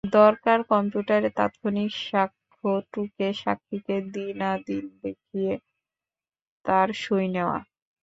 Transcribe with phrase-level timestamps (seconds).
[0.15, 5.53] দরকার, কম্পিউটারে তাৎক্ষণিক সাক্ষ্য টুকে সাক্ষীকে দিনাদিন দেখিয়ে
[6.65, 7.57] তাঁর সই নেওয়া।